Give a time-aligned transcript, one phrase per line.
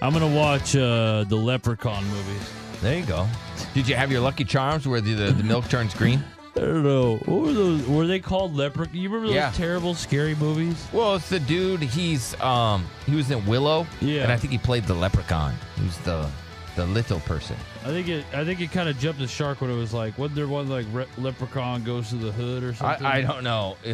[0.00, 2.50] I'm gonna watch uh, the Leprechaun movies.
[2.80, 3.26] There you go.
[3.74, 6.22] Did you have your Lucky Charms where the, the, the milk turns green?
[6.56, 7.16] I don't know.
[7.24, 7.86] What were those?
[7.86, 8.94] Were they called Leprechaun?
[8.96, 9.50] You remember those Yeah.
[9.52, 10.86] terrible, scary movies?
[10.92, 11.82] Well, it's the dude.
[11.82, 13.86] He's um he was in Willow.
[14.00, 14.22] Yeah.
[14.22, 15.54] And I think he played the leprechaun.
[15.76, 16.28] Who's the
[16.76, 17.56] the little person.
[17.84, 18.24] I think it.
[18.32, 20.68] I think it kind of jumped the shark when it was like, wasn't there one
[20.68, 23.04] like Re- Leprechaun goes to the hood or something?
[23.04, 23.76] I, I don't know.
[23.84, 23.92] we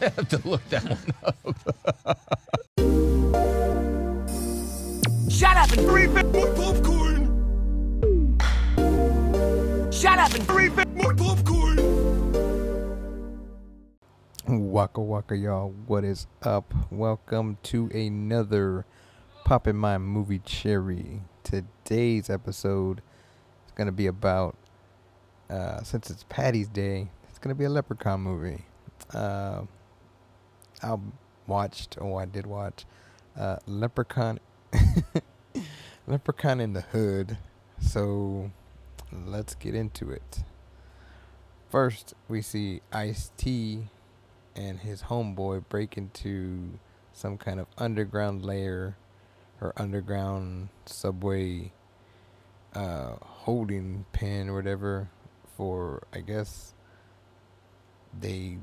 [0.00, 2.18] have to look that one up.
[5.40, 7.24] Shut up and refill my popcorn.
[9.90, 11.78] Shut up and refill my popcorn.
[14.46, 16.74] Waka waka y'all, what is up?
[16.90, 18.84] Welcome to another
[19.46, 21.22] Popping My Movie Cherry.
[21.42, 23.00] Today's episode
[23.66, 24.58] is gonna be about
[25.48, 28.66] uh, since it's Patty's Day, it's gonna be a Leprechaun movie.
[29.14, 29.62] Uh,
[30.82, 30.98] I
[31.46, 32.84] watched, oh, I did watch
[33.38, 34.38] uh, Leprechaun,
[36.10, 37.38] Leprechaun in the Hood.
[37.80, 38.50] So
[39.12, 40.42] let's get into it.
[41.68, 43.86] First, we see Ice T
[44.56, 46.80] and his homeboy break into
[47.12, 48.96] some kind of underground lair
[49.60, 51.70] or underground subway
[52.74, 55.08] uh, holding pen or whatever
[55.56, 56.74] for I guess
[58.18, 58.58] they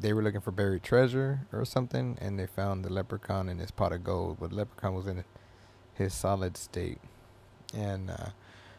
[0.00, 3.70] they were looking for buried treasure or something and they found the leprechaun in his
[3.70, 5.24] pot of gold but leprechaun was in
[5.98, 7.00] his solid state.
[7.74, 8.30] And uh,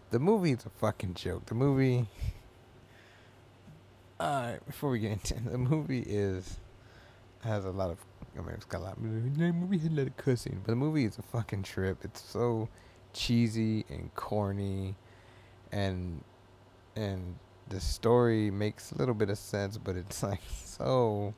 [0.10, 1.46] the movie is a fucking joke.
[1.46, 2.08] The movie
[4.22, 6.58] Alright, before we get into it, the movie is
[7.44, 8.00] has a lot of
[8.38, 10.72] I mean it's got a lot of the movie had a lot of cussing, but
[10.72, 12.00] the movie is a fucking trip.
[12.04, 12.68] It's so
[13.14, 14.96] cheesy and corny
[15.72, 16.22] and
[16.98, 17.36] and
[17.70, 21.34] the story makes a little bit of sense, but it's like so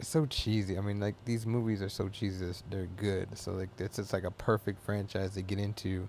[0.00, 0.78] it's so cheesy.
[0.78, 3.36] I mean, like these movies are so cheesy, they're good.
[3.36, 6.08] So like it's just like a perfect franchise to get into.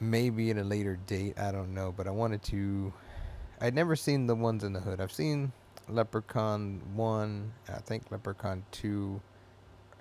[0.00, 2.92] Maybe at a later date, I don't know, but I wanted to
[3.60, 5.00] I'd never seen the ones in the hood.
[5.00, 5.52] I've seen
[5.88, 9.20] Leprechaun 1, I think Leprechaun 2,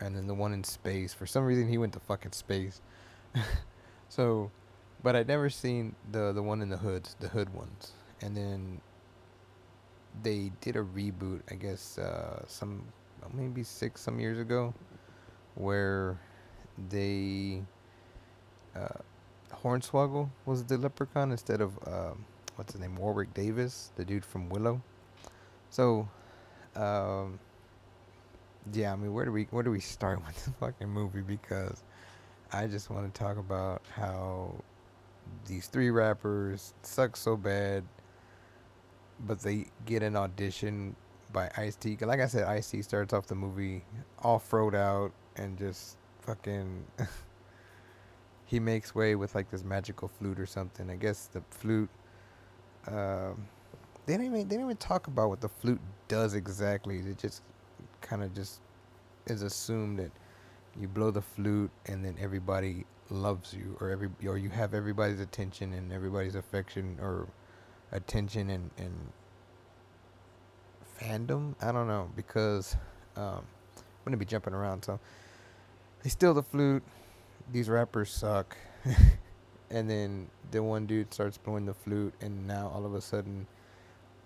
[0.02, 1.14] and then the one in space.
[1.14, 2.82] For some reason, he went to fucking space.
[4.10, 4.52] so,
[5.02, 7.94] but I'd never seen the, the one in the hood, the hood ones.
[8.22, 8.82] And then
[10.24, 12.84] they did a reboot, I guess, uh, some,
[13.34, 14.74] maybe six, some years ago,
[15.56, 16.18] where
[16.90, 17.62] they,
[18.76, 18.88] uh,
[19.64, 24.50] Hornswoggle was the leprechaun instead of, um, what's his name Warwick Davis, the dude from
[24.50, 24.82] Willow.
[25.70, 26.08] So,
[26.76, 27.40] um,
[28.74, 31.22] yeah, I mean, where do we where do we start with this fucking movie?
[31.22, 31.84] Because
[32.52, 34.54] I just want to talk about how
[35.46, 37.84] these three rappers suck so bad,
[39.26, 40.96] but they get an audition
[41.34, 41.98] by Ice T.
[42.02, 43.84] Like I said, Ice T starts off the movie
[44.20, 46.86] all froed out and just fucking.
[48.46, 50.90] he makes way with like this magical flute or something.
[50.90, 51.90] I guess the flute
[52.88, 53.48] um,
[54.06, 56.98] they didn't even they didn't even talk about what the flute does exactly.
[57.00, 57.42] It just
[58.02, 58.62] kind of just
[59.26, 60.12] is assumed that
[60.80, 65.20] you blow the flute and then everybody loves you, or every or you have everybody's
[65.20, 67.28] attention and everybody's affection or
[67.92, 68.94] attention and and
[71.00, 71.56] fandom.
[71.62, 72.76] I don't know because
[73.16, 73.44] um,
[73.76, 74.84] I'm gonna be jumping around.
[74.84, 75.00] So
[76.04, 76.84] they steal the flute.
[77.52, 78.58] These rappers suck.
[79.70, 83.46] and then the one dude starts blowing the flute and now all of a sudden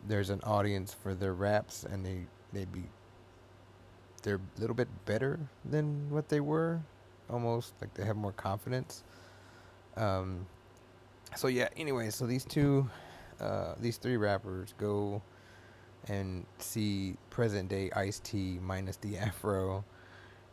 [0.07, 2.83] there's an audience for their raps and they they be
[4.23, 6.79] they're a little bit better than what they were
[7.29, 9.03] almost like they have more confidence
[9.97, 10.45] um
[11.35, 12.87] so yeah anyway so these two
[13.41, 15.21] uh these three rappers go
[16.07, 19.83] and see present day Ice T minus the afro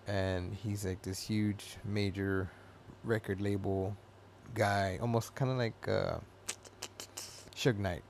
[0.09, 2.51] and he's like this huge major
[3.05, 3.97] record label
[4.55, 6.19] guy, almost kind of like uh,
[7.55, 8.03] Suge Knight,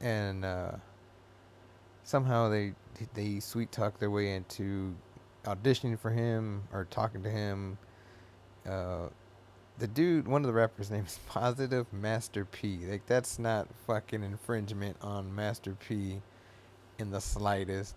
[0.00, 0.72] and uh,
[2.04, 2.72] somehow they
[3.14, 4.94] they sweet talk their way into
[5.44, 7.78] auditioning for him or talking to him.
[8.68, 9.08] Uh,
[9.78, 12.78] the dude, one of the rappers' name is Positive Master P.
[12.86, 16.20] Like that's not fucking infringement on Master P
[16.98, 17.94] in the slightest.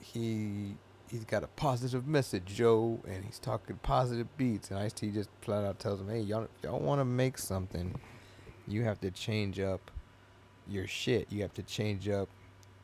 [0.00, 0.76] He
[1.10, 4.70] he's got a positive message, Joe, and he's talking positive beats.
[4.70, 7.94] And Ice T just flat out tells him, "Hey, y'all, y'all want to make something,
[8.66, 9.90] you have to change up
[10.66, 11.30] your shit.
[11.30, 12.30] You have to change up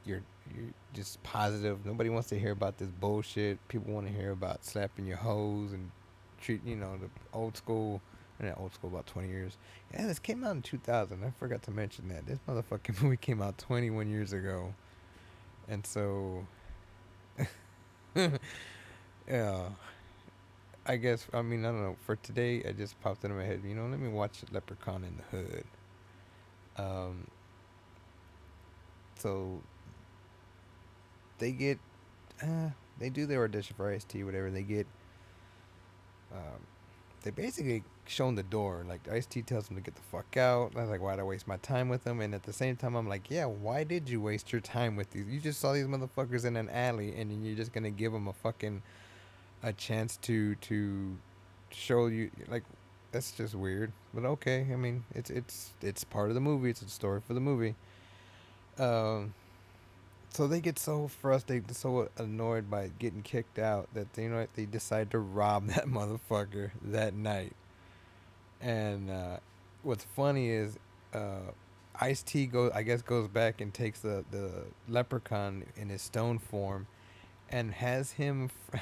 [0.04, 0.20] your,
[0.54, 1.86] your just positive.
[1.86, 3.66] Nobody wants to hear about this bullshit.
[3.68, 5.90] People want to hear about slapping your hoes and
[6.38, 8.02] treat, you know, the old school."
[8.40, 9.56] Not old school, about 20 years.
[9.92, 11.22] Yeah, this came out in 2000.
[11.24, 12.26] I forgot to mention that.
[12.26, 14.74] This motherfucking movie came out 21 years ago.
[15.68, 16.46] And so
[19.28, 19.68] yeah,
[20.86, 21.96] I guess I mean I don't know.
[22.04, 23.62] For today, I just popped into my head.
[23.64, 25.64] You know, let me watch Leprechaun in the Hood.
[26.76, 27.26] Um.
[29.16, 29.60] So
[31.38, 31.78] they get,
[32.42, 34.50] uh, they do their audition for Ice T, whatever.
[34.50, 34.86] They get,
[36.32, 36.60] um,
[37.22, 38.84] they basically shown the door.
[38.88, 40.72] Like Ice T tells him to get the fuck out.
[40.76, 42.20] I was like, why'd I waste my time with them?
[42.20, 45.10] And at the same time, I'm like, yeah, why did you waste your time with
[45.10, 45.26] these?
[45.28, 48.32] You just saw these motherfuckers in an alley, and you're just gonna give them a
[48.32, 48.82] fucking,
[49.62, 51.16] a chance to to
[51.70, 52.64] show you like.
[53.12, 54.68] That's just weird, but okay.
[54.72, 56.70] I mean, it's it's it's part of the movie.
[56.70, 57.74] It's a story for the movie.
[58.78, 59.34] Um,
[60.32, 64.64] so they get so frustrated, so annoyed by getting kicked out that you know they
[64.64, 67.52] decide to rob that motherfucker that night.
[68.60, 69.36] And uh,
[69.82, 70.78] what's funny is
[71.14, 71.52] uh,
[72.00, 76.38] Ice T goes, I guess, goes back and takes the the leprechaun in his stone
[76.38, 76.86] form,
[77.50, 78.50] and has him.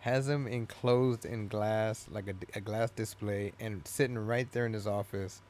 [0.00, 4.72] has him enclosed in glass like a, a glass display and sitting right there in
[4.72, 5.42] his office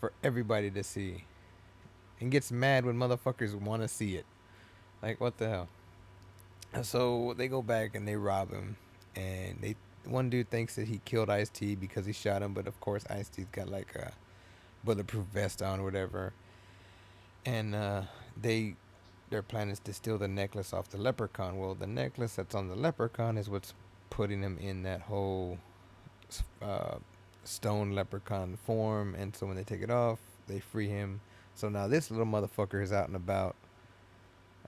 [0.00, 1.24] for everybody to see
[2.20, 4.26] and gets mad when motherfuckers want to see it
[5.02, 5.68] like what the hell?
[6.82, 8.76] So they go back and they rob him,
[9.16, 9.76] and they
[10.08, 13.04] one dude thinks that he killed Ice T because he shot him, but of course
[13.10, 14.12] Ice T's got like a
[14.84, 16.32] bulletproof vest on, or whatever.
[17.44, 18.02] And uh,
[18.40, 18.76] they
[19.30, 21.58] their plan is to steal the necklace off the leprechaun.
[21.58, 23.74] Well, the necklace that's on the leprechaun is what's
[24.10, 25.58] putting him in that whole
[26.62, 26.96] uh,
[27.44, 29.14] stone leprechaun form.
[29.14, 31.20] And so when they take it off, they free him.
[31.54, 33.54] So now this little motherfucker is out and about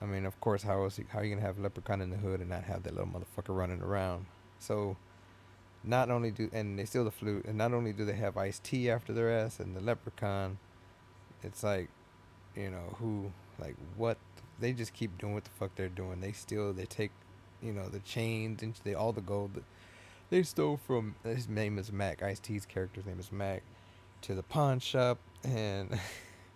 [0.01, 0.99] I mean, of course, how else?
[1.09, 3.55] How are you gonna have Leprechaun in the hood and not have that little motherfucker
[3.55, 4.25] running around?
[4.57, 4.97] So,
[5.83, 8.59] not only do and they steal the flute, and not only do they have Ice
[8.59, 10.57] T after their ass and the Leprechaun,
[11.43, 11.89] it's like,
[12.55, 14.17] you know, who like what?
[14.59, 16.21] They just keep doing what the fuck they're doing.
[16.21, 16.71] They steal.
[16.73, 17.11] They take,
[17.61, 19.55] you know, the chains and they all the gold.
[19.55, 19.63] That
[20.29, 22.21] they stole from his name is Mac.
[22.23, 23.63] Ice T's character's name is Mac,
[24.21, 25.99] to the pawn shop, and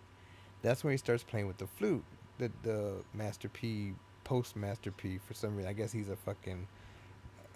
[0.62, 2.04] that's when he starts playing with the flute
[2.38, 3.94] the the Master P
[4.24, 5.70] Postmaster P for some reason.
[5.70, 6.66] I guess he's a fucking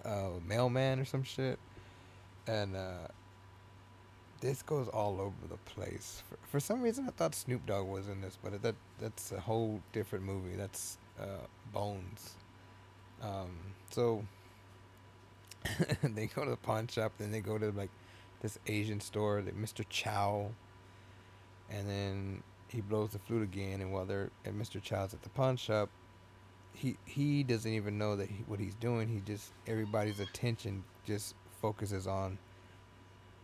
[0.04, 1.58] uh, mailman or some shit,
[2.46, 3.08] and uh,
[4.40, 6.22] this goes all over the place.
[6.28, 9.40] For, for some reason, I thought Snoop Dogg was in this, but that that's a
[9.40, 10.56] whole different movie.
[10.56, 12.34] That's uh, Bones.
[13.22, 13.50] Um,
[13.90, 14.24] so
[16.02, 17.90] they go to the pawn shop, then they go to like
[18.40, 19.84] this Asian store, the Mr.
[19.88, 20.50] Chow,
[21.70, 24.82] and then he blows the flute again, and while they're at Mr.
[24.82, 25.90] Chow's at the pawn shop,
[26.74, 29.08] he he doesn't even know that he, what he's doing.
[29.08, 32.38] He just everybody's attention just focuses on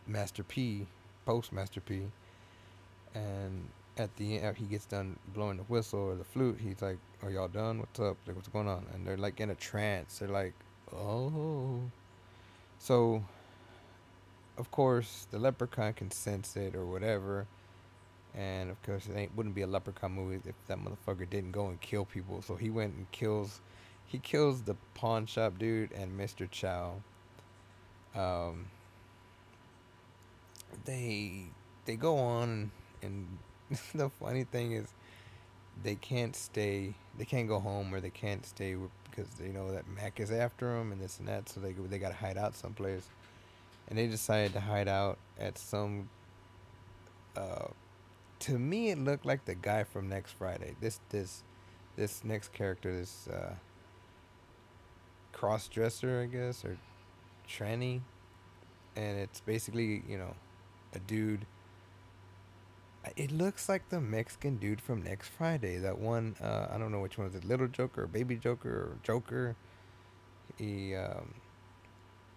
[0.07, 0.87] Master P,
[1.25, 2.03] Postmaster P,
[3.13, 6.57] and at the end he gets done blowing the whistle or the flute.
[6.61, 7.79] He's like, "Are y'all done?
[7.79, 8.17] What's up?
[8.25, 10.19] Like, what's going on?" And they're like in a trance.
[10.19, 10.53] They're like,
[10.93, 11.81] "Oh."
[12.79, 13.23] So,
[14.57, 17.47] of course, the leprechaun can sense it or whatever
[18.37, 21.67] and of course, it ain't, wouldn't be a Leprechaun movie if that motherfucker didn't go
[21.67, 22.43] and kill people.
[22.43, 23.61] So he went and kills,
[24.05, 26.49] he kills the pawn shop dude and Mr.
[26.49, 27.01] Chow.
[28.15, 28.67] Um,
[30.85, 31.45] they
[31.85, 33.27] they go on, and
[33.95, 34.87] the funny thing is,
[35.83, 36.93] they can't stay.
[37.17, 38.75] They can't go home or they can't stay
[39.09, 41.49] because they know that Mac is after them and this and that.
[41.49, 43.07] So they they got to hide out someplace,
[43.89, 46.09] and they decided to hide out at some.
[47.35, 47.67] Uh,
[48.39, 50.75] to me it looked like the guy from next Friday.
[50.79, 51.43] This this
[51.95, 53.55] this next character, this uh,
[55.33, 56.77] cross dresser, I guess, or
[57.49, 58.01] tranny,
[58.95, 60.35] and it's basically you know
[60.93, 61.45] a dude.
[63.15, 65.77] It looks like the Mexican dude from next Friday.
[65.77, 68.69] That one, uh, I don't know which one is it, Little Joker or Baby Joker
[68.69, 69.55] or Joker.
[70.57, 71.33] He, um,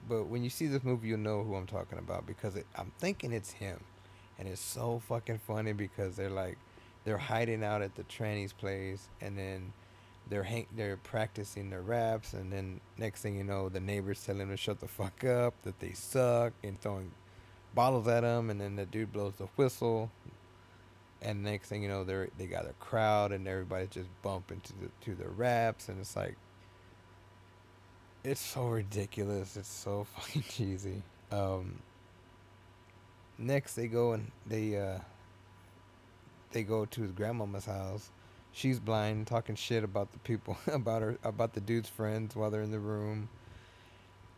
[0.08, 2.92] but when you see this movie, you'll know who I'm talking about because it, I'm
[3.00, 3.80] thinking it's him
[4.40, 6.58] and it's so fucking funny because they're like
[7.04, 9.72] they're hiding out at the tranny's place and then
[10.28, 14.40] they're hang- they're practicing their raps and then next thing you know the neighbors telling
[14.40, 17.12] them to shut the fuck up that they suck and throwing
[17.74, 20.10] bottles at them and then the dude blows the whistle.
[21.22, 24.72] And next thing you know they're they got a crowd and everybody's just bumping to
[24.80, 26.36] the to the raps and it's like
[28.24, 29.56] it's so ridiculous.
[29.56, 31.02] It's so fucking cheesy.
[31.30, 31.80] Um
[33.40, 34.98] next they go and they uh
[36.52, 38.10] they go to his grandmama's house.
[38.52, 42.62] She's blind, talking shit about the people about her about the dude's friends while they're
[42.62, 43.28] in the room.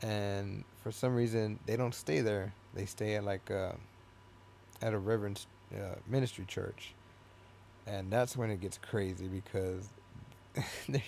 [0.02, 2.52] And for some reason, they don't stay there.
[2.74, 3.72] They stay at like uh,
[4.80, 5.44] at a reverend
[5.74, 6.94] uh, ministry church,
[7.86, 9.88] and that's when it gets crazy because
[10.88, 11.04] they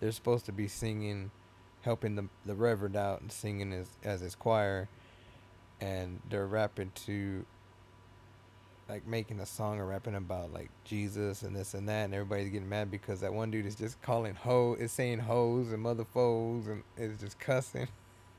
[0.00, 1.30] they're supposed to be singing
[1.82, 4.88] helping the the reverend out and singing as as his choir,
[5.80, 7.44] and they're rapping to
[8.88, 12.50] like making a song or rapping about like Jesus and this and that, and everybody's
[12.50, 16.04] getting mad because that one dude is just calling ho is saying hoes and mother
[16.04, 17.88] foes and is just cussing.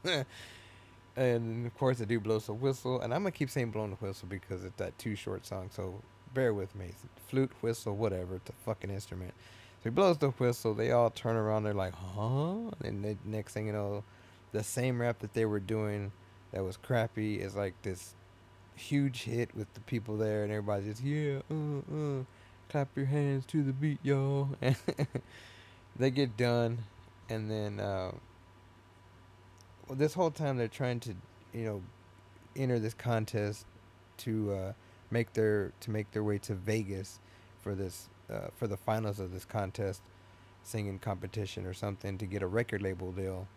[1.15, 3.97] and of course the dude blows a whistle, and I'm gonna keep saying blowing the
[3.97, 5.69] whistle because it's that too short song.
[5.71, 6.01] So
[6.33, 6.91] bear with me.
[7.27, 8.35] Flute, whistle, whatever.
[8.35, 9.33] It's a fucking instrument.
[9.79, 10.73] So he blows the whistle.
[10.73, 11.63] They all turn around.
[11.63, 12.71] They're like, huh?
[12.83, 14.03] And the next thing you know,
[14.53, 16.11] the same rap that they were doing
[16.57, 18.15] that was crappy is like this
[18.75, 22.23] huge hit with the people there, and everybody's just yeah, uh, uh,
[22.67, 24.49] clap your hands to the beat, y'all.
[25.99, 26.79] They get done,
[27.27, 28.11] and then uh,
[29.87, 31.15] well, this whole time they're trying to,
[31.53, 31.81] you know,
[32.55, 33.65] enter this contest
[34.17, 34.73] to uh,
[35.09, 37.19] make their to make their way to Vegas
[37.61, 40.01] for this uh, for the finals of this contest,
[40.63, 43.47] singing competition or something to get a record label deal,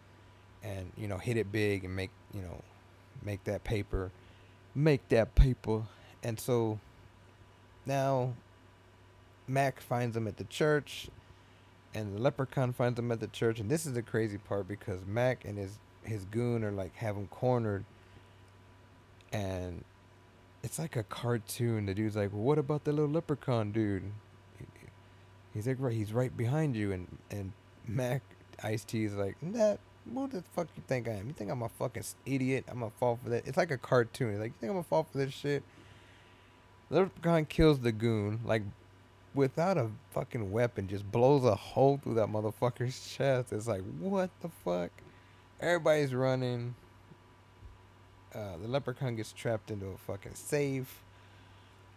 [0.63, 2.63] and you know hit it big and make you know
[3.25, 4.11] make that paper
[4.75, 5.83] make that paper.
[6.23, 6.79] And so
[7.87, 8.35] now
[9.49, 11.09] Mac finds them at the church
[11.95, 15.01] and the leprechaun finds them at the church and this is the crazy part because
[15.07, 17.85] Mac and his his goon are like have him cornered
[19.33, 19.85] and
[20.63, 21.87] it's like a cartoon.
[21.87, 24.03] The dude's like, well, "What about the little leprechaun dude?"
[25.55, 27.53] He's like, "Right, he's right behind you." And and
[27.87, 28.23] Mac
[28.63, 31.29] Ice T is like, "That what the fuck you think I am?
[31.29, 32.65] You think I'm a fucking idiot?
[32.69, 33.47] I'm gonna fall for that?
[33.47, 34.39] It's like a cartoon.
[34.39, 35.63] Like, you think I'm gonna fall for this shit?
[36.91, 38.63] Leprechaun kills the goon, like,
[39.35, 43.53] without a fucking weapon, just blows a hole through that motherfucker's chest.
[43.53, 44.91] It's like, what the fuck?
[45.61, 46.75] Everybody's running.
[48.35, 51.03] Uh, the leprechaun gets trapped into a fucking safe.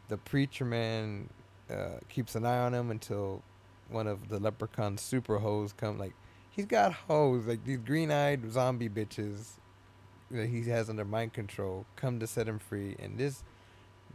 [0.10, 1.29] The preacher man
[1.72, 3.41] uh, keeps an eye on him until
[3.89, 6.13] one of the leprechaun's super hoes come, like,
[6.53, 9.51] he's got hoes like these green-eyed zombie bitches
[10.31, 13.43] that he has under mind control come to set him free and this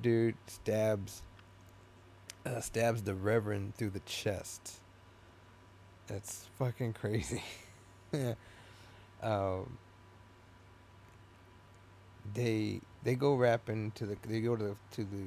[0.00, 1.22] dude stabs
[2.48, 4.80] uh, stabs the reverend through the chest.
[6.06, 7.42] That's fucking crazy.
[9.20, 9.78] Um,
[12.34, 15.26] they they go rapping to the they go to the to the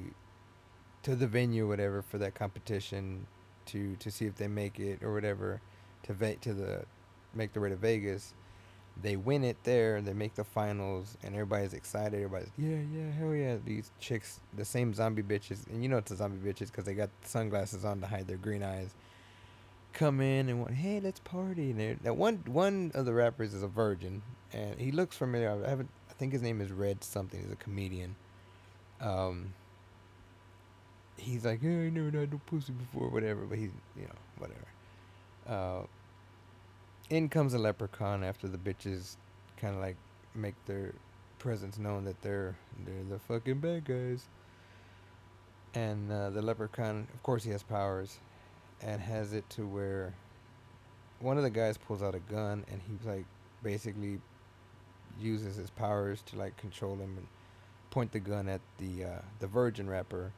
[1.02, 3.26] to the venue or whatever for that competition
[3.66, 5.60] to to see if they make it or whatever
[6.04, 6.86] to va- to the
[7.34, 8.34] make their way to Vegas.
[9.00, 10.02] They win it there.
[10.02, 12.14] They make the finals, and everybody's excited.
[12.14, 13.56] Everybody's yeah, yeah, hell yeah.
[13.64, 16.94] These chicks, the same zombie bitches, and you know it's the zombie bitches because they
[16.94, 18.94] got sunglasses on to hide their green eyes.
[19.94, 21.70] Come in and want, hey, let's party.
[21.70, 24.22] And that one one of the rappers is a virgin,
[24.52, 25.50] and he looks familiar.
[25.64, 25.88] I haven't.
[26.10, 27.40] I think his name is Red something.
[27.40, 28.14] He's a comedian.
[29.00, 29.54] Um.
[31.18, 33.42] He's like, yeah, I never had no pussy before, whatever.
[33.42, 34.66] But he's, you know, whatever.
[35.46, 35.86] Uh,
[37.12, 39.16] in comes a leprechaun after the bitches
[39.58, 39.96] kind of like
[40.34, 40.94] make their
[41.38, 44.24] presence known that they're they're the fucking bad guys.
[45.74, 48.18] And uh, the leprechaun, of course, he has powers,
[48.80, 50.14] and has it to where
[51.20, 53.26] one of the guys pulls out a gun, and he like
[53.62, 54.18] basically
[55.20, 57.26] uses his powers to like control him and
[57.90, 60.32] point the gun at the uh, the virgin rapper,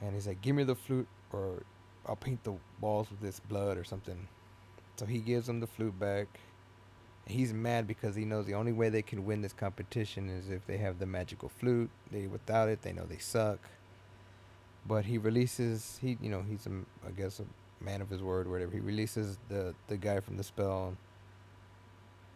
[0.00, 1.62] and he's like, "Give me the flute, or
[2.06, 4.28] I'll paint the walls with this blood or something."
[4.96, 6.28] So he gives them the flute back.
[7.26, 10.66] He's mad because he knows the only way they can win this competition is if
[10.66, 11.90] they have the magical flute.
[12.10, 13.58] They without it, they know they suck.
[14.86, 16.70] But he releases he you know he's a
[17.06, 17.44] I guess a
[17.82, 18.72] man of his word or whatever.
[18.72, 20.96] He releases the the guy from the spell.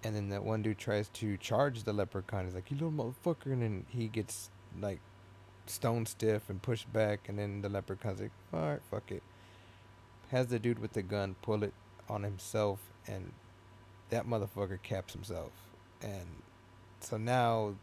[0.04, 2.44] And then that one dude tries to charge the leprechaun.
[2.44, 4.48] He's like, "You little motherfucker!" And then he gets
[4.80, 5.00] like
[5.66, 7.28] stone stiff and pushed back.
[7.28, 9.22] And then the leprechaun's like, "All right, fuck it."
[10.30, 11.74] Has the dude with the gun pull it
[12.08, 13.32] on himself and
[14.10, 15.52] that motherfucker caps himself.
[16.02, 16.26] And
[17.00, 17.74] so now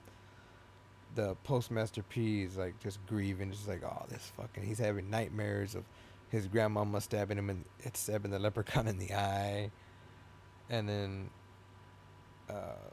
[1.15, 3.51] the postmaster p is like just grieving.
[3.51, 5.83] Just like oh this fucking he's having nightmares of
[6.29, 9.71] his grandmama stabbing him and it's stabbing the leprechaun in the eye.
[10.69, 11.29] And then
[12.49, 12.89] uh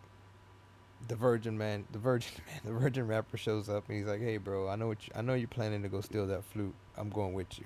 [1.09, 4.37] the virgin man the virgin man the virgin rapper shows up and he's like hey
[4.37, 6.75] bro i know what you, i know you're planning to go steal that flute.
[6.97, 7.65] I'm going with you.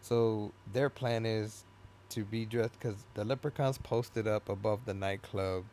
[0.00, 1.64] So their plan is
[2.14, 5.64] to be dressed because the leprechauns posted up above the nightclub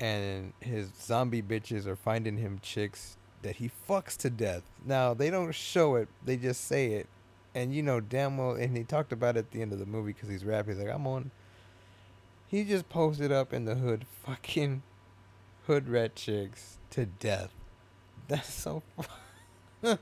[0.00, 4.62] and his zombie bitches are finding him chicks that he fucks to death.
[4.84, 7.08] Now they don't show it; they just say it,
[7.54, 8.52] and you know damn well.
[8.52, 10.74] And he talked about it at the end of the movie because he's rapping.
[10.74, 11.30] He's like, "I'm on."
[12.46, 14.82] He just posted up in the hood, fucking
[15.66, 17.50] hood rat chicks to death.
[18.26, 18.82] That's so.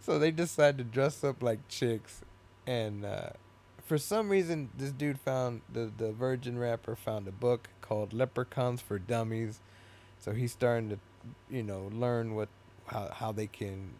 [0.00, 2.22] so they decide to dress up like chicks
[2.66, 3.30] and uh,
[3.86, 8.80] for some reason, this dude found the the Virgin rapper found a book called Leprechauns
[8.80, 9.60] for Dummies,
[10.18, 10.98] so he's starting to,
[11.48, 12.48] you know, learn what
[12.86, 13.92] how how they can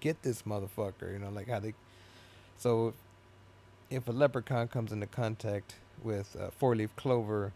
[0.00, 1.12] get this motherfucker.
[1.12, 1.74] You know, like how they.
[2.56, 2.94] So,
[3.90, 7.52] if a leprechaun comes into contact with a four leaf clover,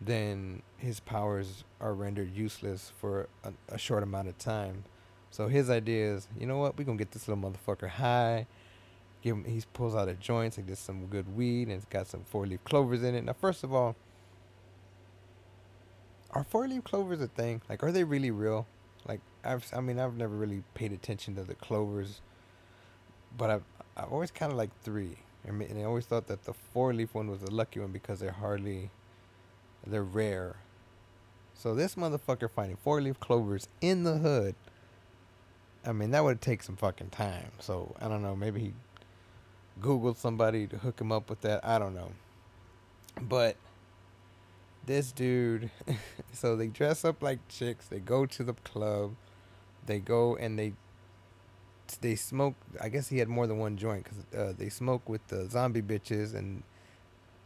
[0.00, 4.84] then his powers are rendered useless for a, a short amount of time.
[5.30, 8.46] So his idea is, you know what, we're gonna get this little motherfucker high.
[9.26, 12.06] Give him, he pulls out a joint, so gets some good weed, and it's got
[12.06, 13.24] some four leaf clovers in it.
[13.24, 13.96] Now, first of all,
[16.30, 17.60] are four leaf clovers a thing?
[17.68, 18.68] Like, are they really real?
[19.04, 22.20] Like, I've, I mean, I've never really paid attention to the clovers,
[23.36, 23.64] but I've,
[23.96, 25.16] I've always kind of like three.
[25.44, 28.30] And I always thought that the four leaf one was the lucky one because they're
[28.30, 28.90] hardly,
[29.84, 30.54] they're rare.
[31.54, 34.54] So this motherfucker finding four leaf clovers in the hood.
[35.84, 37.50] I mean, that would take some fucking time.
[37.58, 38.36] So I don't know.
[38.36, 38.72] Maybe he
[39.80, 41.64] Googled somebody to hook him up with that.
[41.64, 42.12] I don't know.
[43.20, 43.56] But
[44.86, 45.70] this dude,
[46.32, 47.86] so they dress up like chicks.
[47.86, 49.14] They go to the club.
[49.84, 50.72] They go and they
[52.00, 52.54] they smoke.
[52.80, 55.82] I guess he had more than one joint because uh, they smoke with the zombie
[55.82, 56.62] bitches and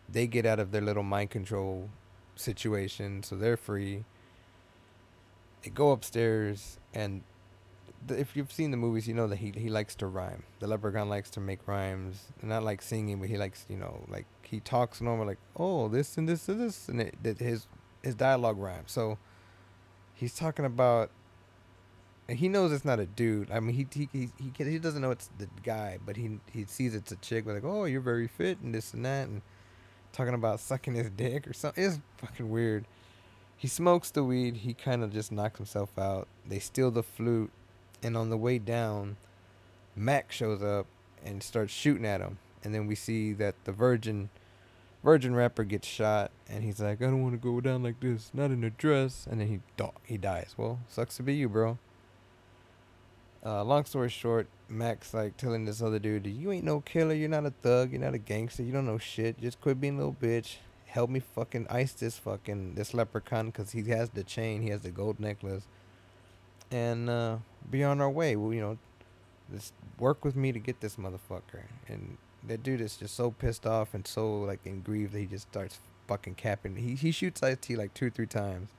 [0.08, 1.90] they get out of their little mind control
[2.36, 4.04] situation, so they're free.
[5.62, 7.22] They go upstairs and
[8.08, 10.42] if you've seen the movies, you know that he he likes to rhyme.
[10.60, 14.26] The leprechaun likes to make rhymes, not like singing, but he likes you know like
[14.42, 17.66] he talks normal, like oh this and this and this, and it, it, his
[18.02, 18.92] his dialogue rhymes.
[18.92, 19.18] So
[20.14, 21.10] he's talking about.
[22.28, 23.50] He knows it's not a dude.
[23.50, 26.64] I mean, he he he he, he doesn't know it's the guy, but he he
[26.64, 27.44] sees it's a chick.
[27.44, 29.42] But like, oh, you're very fit and this and that, and
[30.12, 31.82] talking about sucking his dick or something.
[31.82, 32.84] It's fucking weird.
[33.56, 34.58] He smokes the weed.
[34.58, 36.28] He kind of just knocks himself out.
[36.46, 37.50] They steal the flute
[38.02, 39.16] and on the way down,
[39.96, 40.86] Mac shows up
[41.24, 42.38] and starts shooting at him.
[42.62, 44.30] And then we see that the virgin
[45.02, 48.30] virgin rapper gets shot and he's like, I don't want to go down like this,
[48.34, 49.60] not in a dress and then he
[50.04, 50.54] he dies.
[50.56, 51.78] Well, sucks to be you, bro.
[53.44, 57.28] Uh, long story short, Mac's like telling this other dude, You ain't no killer, you're
[57.30, 59.40] not a thug, you're not a gangster, you don't know shit.
[59.40, 60.56] Just quit being a little bitch.
[60.86, 64.82] Help me fucking ice this fucking this leprechaun because he has the chain, he has
[64.82, 65.66] the gold necklace
[66.70, 67.36] and uh,
[67.70, 68.36] be on our way.
[68.36, 68.78] Well, you know,
[69.52, 71.64] just work with me to get this motherfucker.
[71.88, 75.26] And that dude is just so pissed off and so like in grief that he
[75.26, 76.76] just starts fucking capping.
[76.76, 78.70] He he shoots Ice-T like two or three times.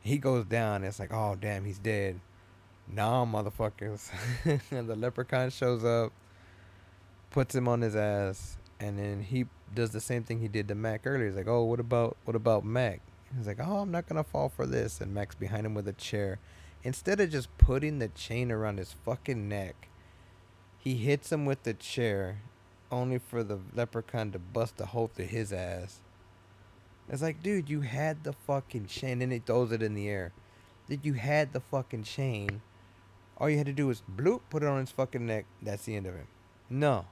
[0.00, 0.84] He goes down.
[0.84, 2.20] it's like, oh damn, he's dead.
[2.88, 4.10] Nah, motherfuckers.
[4.70, 6.12] and the leprechaun shows up,
[7.30, 10.76] puts him on his ass, and then he does the same thing he did to
[10.76, 11.26] Mac earlier.
[11.26, 13.00] He's like, oh, what about what about Mac?
[13.36, 15.00] He's like, oh, I'm not gonna fall for this.
[15.00, 16.38] And Mac's behind him with a chair
[16.86, 19.88] instead of just putting the chain around his fucking neck,
[20.78, 22.42] he hits him with the chair,
[22.92, 25.98] only for the leprechaun to bust a hole through his ass.
[27.08, 30.32] It's like, dude, you had the fucking chain, and he throws it in the air.
[30.88, 32.62] Dude, you had the fucking chain.
[33.36, 35.46] All you had to do was bloop, put it on his fucking neck.
[35.60, 36.28] That's the end of him.
[36.70, 37.06] No.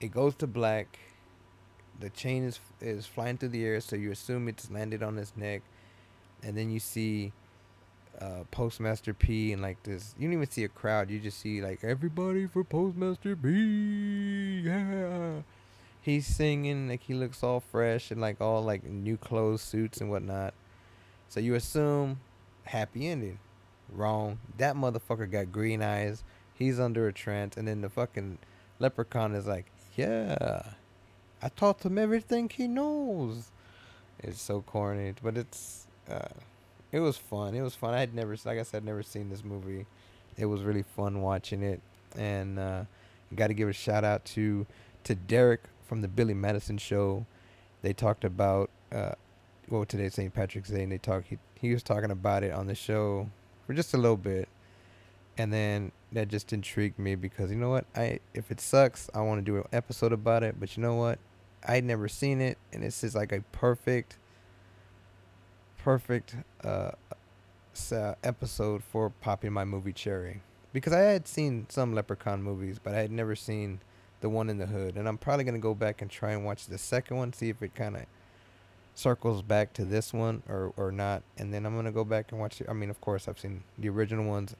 [0.00, 1.00] It goes to black.
[1.98, 5.32] The chain is is flying through the air, so you assume it's landed on his
[5.36, 5.62] neck,
[6.44, 7.32] and then you see
[8.20, 10.14] uh, Postmaster P and like this.
[10.18, 11.10] You don't even see a crowd.
[11.10, 14.62] You just see like everybody for Postmaster P.
[14.64, 15.42] Yeah.
[16.00, 20.10] He's singing like he looks all fresh and like all like new clothes, suits and
[20.10, 20.54] whatnot.
[21.28, 22.20] So you assume
[22.64, 23.38] happy ending.
[23.90, 24.38] Wrong.
[24.56, 26.24] That motherfucker got green eyes.
[26.54, 28.38] He's under a trance, and then the fucking
[28.80, 30.62] leprechaun is like, "Yeah,
[31.40, 33.50] I taught him everything he knows."
[34.18, 35.86] It's so corny, but it's.
[36.10, 36.28] Uh,
[36.92, 37.54] it was fun.
[37.54, 37.94] It was fun.
[37.94, 39.86] I had never, like I said, never seen this movie.
[40.36, 41.80] It was really fun watching it,
[42.16, 42.84] and uh,
[43.34, 44.66] got to give a shout out to
[45.04, 47.26] to Derek from the Billy Madison Show.
[47.82, 49.12] They talked about uh,
[49.68, 50.32] well today's St.
[50.32, 51.28] Patrick's Day, and they talked.
[51.28, 53.28] He he was talking about it on the show
[53.66, 54.48] for just a little bit,
[55.36, 59.20] and then that just intrigued me because you know what I if it sucks I
[59.20, 61.18] want to do an episode about it, but you know what
[61.66, 64.16] I'd never seen it, and it's just like a perfect
[65.78, 66.90] perfect uh,
[68.22, 72.98] episode for popping my movie cherry because I had seen some Leprechaun movies, but I
[72.98, 73.80] had never seen
[74.20, 76.66] the one in the hood, and I'm probably gonna go back and try and watch
[76.66, 78.02] the second one, see if it kind of
[78.94, 82.40] circles back to this one or or not, and then I'm gonna go back and
[82.40, 82.68] watch it.
[82.68, 84.56] I mean, of course, I've seen the original ones,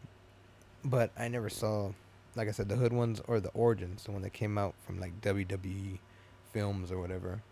[0.85, 1.91] but I never saw,
[2.37, 5.01] like I said, the hood ones or the origins, the one that came out from
[5.01, 5.99] like WWE
[6.53, 7.43] films or whatever.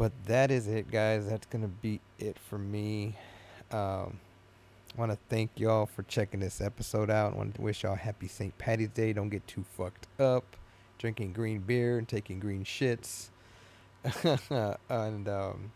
[0.00, 1.26] But that is it, guys.
[1.28, 3.16] That's going to be it for me.
[3.70, 4.18] Um,
[4.96, 7.34] I want to thank y'all for checking this episode out.
[7.34, 8.56] I want to wish y'all happy St.
[8.56, 9.12] Patty's Day.
[9.12, 10.56] Don't get too fucked up.
[10.96, 13.28] drinking green beer and taking green shits.
[14.88, 15.70] and um,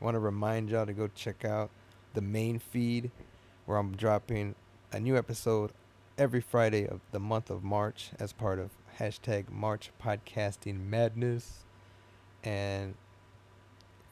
[0.00, 1.68] want to remind y'all to go check out
[2.14, 3.10] the main feed
[3.66, 4.54] where I'm dropping
[4.92, 5.72] a new episode
[6.16, 11.66] every Friday of the month of March as part of hashtag March Podcasting Madness.
[12.42, 12.94] And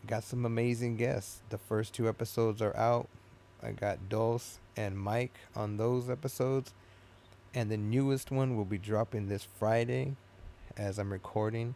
[0.06, 1.42] got some amazing guests.
[1.50, 3.08] The first two episodes are out.
[3.62, 6.72] I got Dulce and Mike on those episodes.
[7.54, 10.14] And the newest one will be dropping this Friday
[10.76, 11.74] as I'm recording.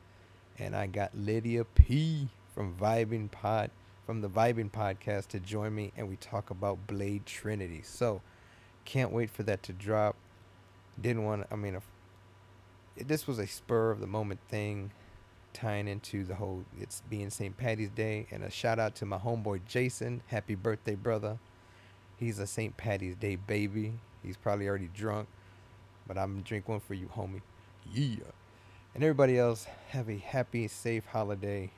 [0.59, 3.71] And I got Lydia P from Vibing Pod
[4.07, 7.83] from the Vibing Podcast to join me and we talk about Blade Trinity.
[7.85, 8.23] So
[8.85, 10.17] can't wait for that to drop.
[11.01, 14.91] Didn't want I mean, if, this was a spur of the moment thing
[15.53, 17.57] tying into the whole it's being St.
[17.57, 20.23] Patty's Day and a shout out to my homeboy Jason.
[20.27, 21.39] Happy birthday, brother.
[22.17, 22.77] He's a St.
[22.77, 23.95] Patty's Day baby.
[24.23, 25.29] He's probably already drunk,
[26.07, 27.43] but I'm gonna drink one for you, homie.
[27.93, 28.17] Yeah.
[28.95, 31.71] And everybody else, have a happy, safe holiday.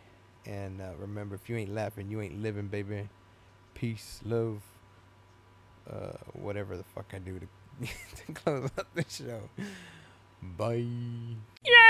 [0.46, 3.08] And uh, remember, if you ain't laughing, you ain't living, baby.
[3.74, 4.62] Peace, love,
[5.90, 7.86] uh, whatever the fuck I do to,
[8.26, 9.40] to close up the show.
[10.42, 10.84] Bye.
[11.64, 11.81] Yeah!